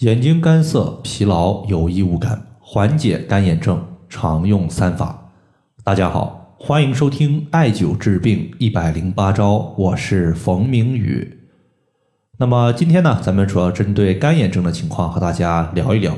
[0.00, 5.32] 眼睛干涩、疲劳、有异物感，缓解干眼症，常用三法。
[5.82, 11.38] 大家好，欢迎收听艾灸治病一百零八招，我是冯明宇。
[12.36, 16.14] 那么今天呢，咱们主要针对干眼症的情况和大家聊一聊。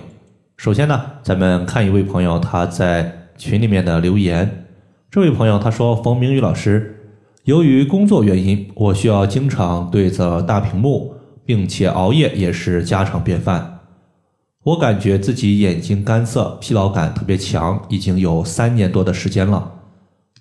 [0.57, 4.67] 首先呢，咱们看一位朋友他在群里面的留言。
[5.09, 7.13] 这位朋友他说：“冯明宇老师，
[7.45, 11.15] 由于工作原因，我需要经常对着大屏幕。”
[11.49, 13.81] 并且熬夜也是家常便饭。
[14.65, 19.73] 我感觉自己眼睛干涩、疲劳感特别强，已经有三年多的时间了。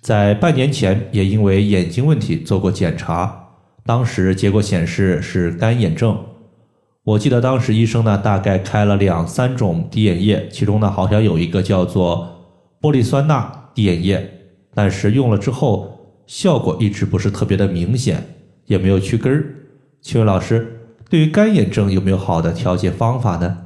[0.02, 3.48] 在半年前也因为眼睛问题做过检查，
[3.86, 6.14] 当时结果显示是干眼症。
[7.04, 12.28] 我记得当时医生呢大概开了两三种滴眼液，其中呢好像有一个叫做
[12.82, 14.30] 玻璃酸钠滴眼液，
[14.74, 18.22] 但是用了之后效果一直不是特别的明显，
[18.66, 19.54] 也没有去根儿。
[20.02, 20.74] 请问老师？
[21.08, 23.56] 对于干眼症有没有好的调节方法呢？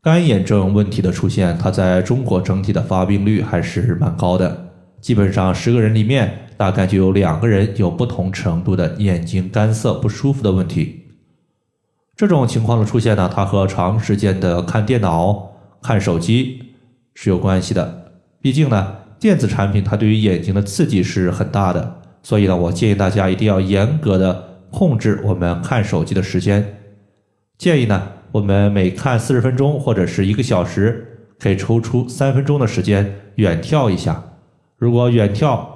[0.00, 11.02] 干眼症问题的出现，它在中国整体的发病率还是蛮高的，基本上十个人里面大概就有两个人有不同程度的眼睛干涩不舒服的问题。
[12.16, 15.50] 这种情况的出现呢，它和长时间的看电脑、
[15.82, 16.62] 看手机
[17.14, 18.12] 是有关系的。
[18.40, 26.75] 毕竟呢，电子产品它对于眼睛的刺激是很大的，所以呢，我建议大家一定要严格的控制我们看手机的时间。
[27.58, 34.22] 建议呢，我们每看四十分钟或者是一个小时，可以抽出三分钟的时间远眺一下。
[34.76, 35.66] 如果远眺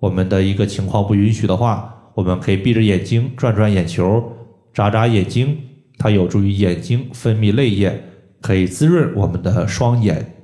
[0.00, 4.32] 我们的一个情况不允许的话，我们可以闭着眼睛转转眼球，
[4.74, 5.56] 眨眨眼睛，
[5.98, 8.02] 它有助于眼睛分泌泪液，
[8.40, 10.34] 可以滋润我们的双眼。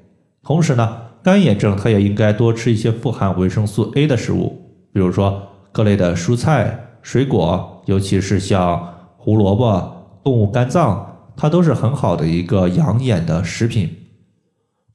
[0.44, 4.56] 同时呢，干眼症它也应该多吃一些富含维生素 A 的食物，
[4.92, 5.42] 比如说
[5.72, 9.95] 各类的蔬菜、水果，尤其是像胡萝卜。
[10.26, 13.88] 动物肝脏，它都是很好的一个养眼的食品。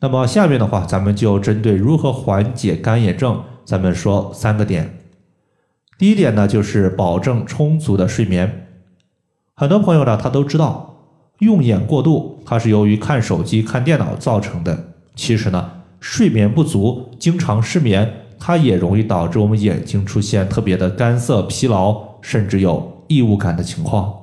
[0.01, 4.99] 那么下面的话，咱们就针对如何缓解干眼症，咱们说三个点。
[5.97, 8.67] 第一点呢，就是保证充足的睡眠。
[9.55, 10.97] 很多朋友呢，他都知道
[11.39, 14.95] 用眼过度，它是由于看手机、看电脑造成的。
[15.15, 15.71] 其实呢，
[16.01, 24.13] 睡眠不足，经常失眠，它也容易导致我们眼睛出现特别的干涩、疲劳，甚至有异物感的情况。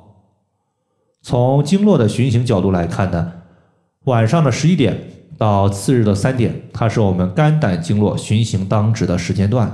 [1.28, 3.32] 从经络的循行角度来看呢，
[4.04, 4.98] 晚上的十一点
[5.36, 9.70] 到次日的三点，它是我们肝胆经络循行当值的时间段。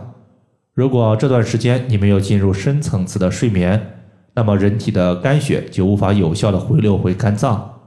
[0.73, 4.01] 如果这段时间你没有进入深层次的睡眠，
[4.35, 7.83] 那么人体的肝血就无法有效的回流回肝脏。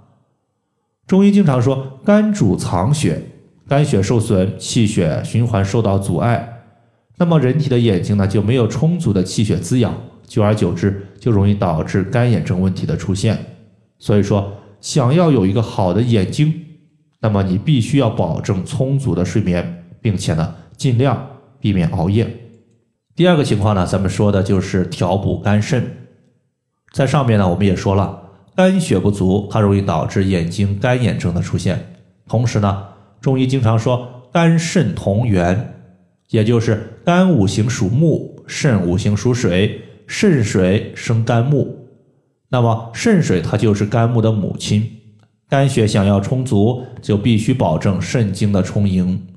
[1.05, 3.21] 中医经常说，肝主藏血，
[3.67, 6.63] 肝血受损，气血循环受到阻碍，
[7.17, 9.93] 那么人体的眼睛呢就没有充足的气血滋养，
[10.25, 13.37] 久而久之就容易导致干眼症问题的出现。
[13.99, 16.53] 所以说，想要有一个好的眼睛，
[17.19, 21.27] 那么你必须要保证充足的睡眠，并且呢，尽量
[21.59, 22.27] 避免熬夜。
[23.15, 25.83] 第二个情况呢，咱们说的就是调补肝肾。
[26.93, 28.21] 在上面呢，我们也说了，
[28.55, 31.95] 肝血不足，它容易导致眼睛干眼症的出现。
[32.27, 32.83] 同时呢，
[33.19, 35.73] 中医经常说肝肾同源，
[36.29, 41.76] 也就是肝五行属木，肾五行属水，肾水生肝木。
[42.49, 44.89] 那么肾水它就是肝木的母亲，
[45.49, 49.27] 肝血想要充足，就必须保证肾精的充盈。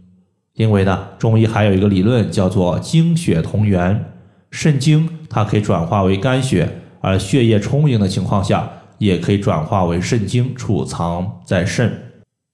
[0.54, 4.12] 因为呢，中医还有一个理论叫做精血同源，
[4.50, 6.68] 肾精它可以转化为肝血，
[7.00, 11.92] 而血液充盈的情况下，也可以转化为肾精储藏在肾。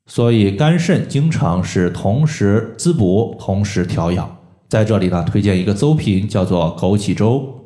[0.08, 4.36] 所以肝肾经常是同时滋补，同时调养。
[4.68, 7.65] 在这里呢，推荐一个粥品，叫做枸杞粥。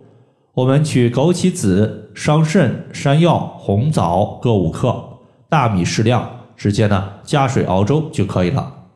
[0.54, 5.18] 我们取枸杞子、桑葚、山药、红枣各五克，
[5.48, 8.86] 大米适量，直接呢加水熬粥就可以了。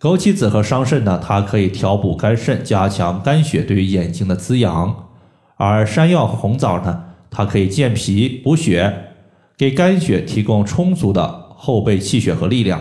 [0.00, 4.94] 枸杞子和桑葚呢，它可以调补肝肾，加强肝血对于眼睛的滋养；
[5.56, 9.14] 而山药红枣呢，它可以健脾补血，
[9.58, 12.80] 给肝血提供充足的后备气血和力量。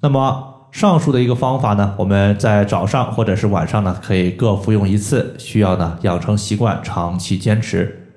[0.00, 0.55] 那么。
[0.76, 8.10] 上述的一个方法呢，我们在早上或者是晚上呢，可以各服用一次，需要呢养成习惯，长期坚持。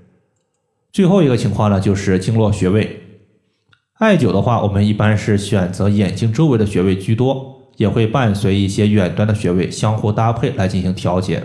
[0.91, 3.01] 最后一个情况呢，就是经络穴位。
[3.99, 11.41] 艾灸的话，我们一般是选择眼睛周围的穴位居多，也会伴随一些远端的穴位相互搭配来进行调节。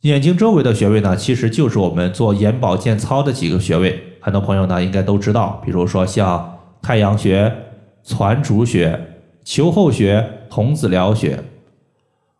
[0.00, 7.54] 眼睛周围的穴位呢，其实就是我们做眼保健操的几个穴位，很多朋友呢应该都知道，比如说像太阳穴、
[8.02, 9.10] 攒竹穴。
[9.44, 11.40] 球后穴、童子髎穴，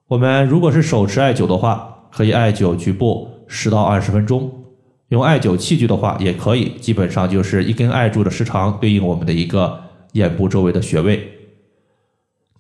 [0.06, 4.50] 我们如果是手持艾灸的话，可以艾灸局部十到二十分钟。
[5.08, 9.81] 用艾灸器具的话也可以，基本上就是一根艾柱的时长对应我们的一个
[10.12, 11.28] 眼部周围的穴位。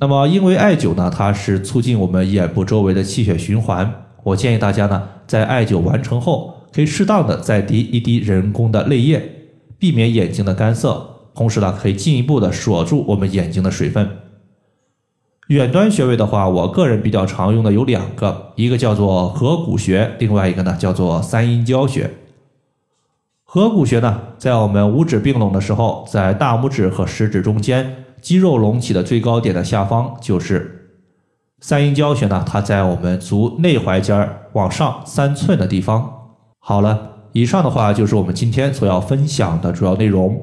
[0.00, 9.22] 那么因为艾灸呢，它是促进我们眼部周围的气血循环，我建议大家呢在艾灸完成后，可以适当的再滴一滴人工的泪液，
[9.78, 14.10] 避免眼睛的干涩，同时呢可以进一步的锁住我们眼睛的水分。
[15.48, 22.10] 远端穴位的话，我个人比较常用的有两个，一个叫做合谷穴，另外一个呢叫做三阴交穴。
[23.42, 30.94] 合谷穴呢，在我们五指并拢的时候，在大拇指和食指中间肌肉隆起的最高点的下方就是
[31.60, 36.30] 三阴交穴呢，它在我们足内踝尖儿往上三寸的地方。
[36.60, 40.42] 好了，以上的话就是我们今天所要分享的主要内容。